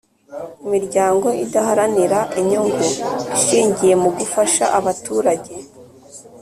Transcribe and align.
imiryango 0.65 1.27
idaharanira 1.45 2.19
inyungu 2.39 2.85
ishingiye 3.37 3.93
mu 4.03 4.09
gufasha 4.17 4.63
abaturage 4.79 5.51